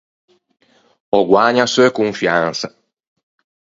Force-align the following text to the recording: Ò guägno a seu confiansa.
Ò 1.17 1.19
guägno 1.29 1.61
a 1.65 1.71
seu 1.73 1.91
confiansa. 1.99 2.67